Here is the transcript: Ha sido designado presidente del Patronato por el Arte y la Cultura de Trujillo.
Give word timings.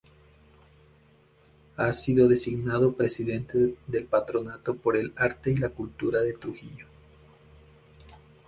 Ha 1.77 1.93
sido 1.93 2.27
designado 2.27 2.93
presidente 2.95 3.75
del 3.85 4.05
Patronato 4.05 4.75
por 4.75 4.97
el 4.97 5.13
Arte 5.15 5.51
y 5.51 5.57
la 5.57 5.69
Cultura 5.69 6.21
de 6.21 6.33
Trujillo. 6.33 6.87